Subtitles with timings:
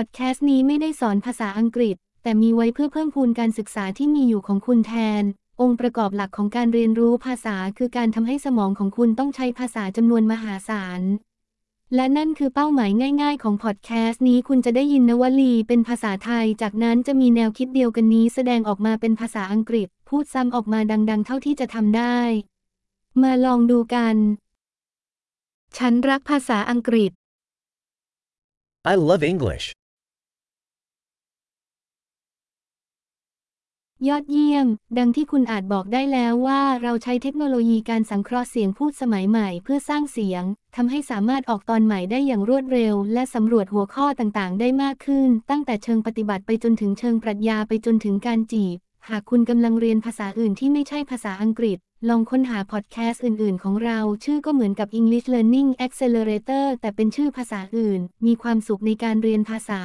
[0.00, 5.22] พอดแคสต์นี้ไม่ได้สอนภาษาอังกฤษ แต่มีไว้เพื่อเพิ่มพูนการศึกษาที่มีอยู่ของคุณแทน
[5.60, 11.00] องค์ประกอบหลักของการเรียนรู้ภาษาคือการทำให้สมองของคุณต้องใช้ภาษาจำนวนมหาศาล
[11.94, 12.90] และนั่นคือเป้าหมาย
[13.22, 22.18] ง่าย ๆ ของพอดแคสต์นี้คุณจะได้ยินนวลีเป็นภาษาไทย จากนั้นจะมีแนวคิดเดียวกันนี้แสดงออกมาเป็นภาษาอังกฤษ พูดซ้ำออกมาดัง ๆ เท่าที่จะทำได้
[23.22, 24.16] มาลองดูกัน
[25.78, 27.12] ฉันรักภาษาอังกฤษ
[28.92, 29.75] I love English.
[34.08, 34.66] ยอดเยี่ยม
[34.98, 40.42] ดังที่คุณอาจบอกได้แล้วว่าเราใช้เทคโนโลยีการสังเคราะห์เสียงพูดสมัยใหม่เพื่อสร้างเสียง
[40.76, 48.76] ทำให้สามารถออกตอนใหม่ได้อย่างรวดเร็ว และสำรวจหัวข้อต่างๆ ได้มากขึ้น ตั้งแต่เชิงปฏิบัติไปจนถึงเชิงปรัชญาไปจนถึงการจีบ
[49.08, 51.78] หากคุณกำลังเรียนภาษาอื่นที่ไม่ใช่ภาษาอังกฤษ
[52.08, 59.82] ลองค้นหาพอดแคสต์อื่น ๆ ของเรา ชื่อก็เหมือนกับ English Learning Accelerator แต่เป็นชื่อภาษาอื่น มีความสุขในการเรียนภาษา